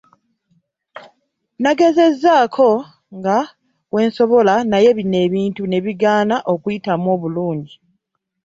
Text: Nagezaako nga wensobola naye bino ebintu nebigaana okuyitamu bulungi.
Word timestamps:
Nagezaako 1.61 2.69
nga 3.17 3.37
wensobola 3.93 4.53
naye 4.71 4.89
bino 4.97 5.17
ebintu 5.25 5.61
nebigaana 5.65 6.35
okuyitamu 6.53 7.11
bulungi. 7.21 7.75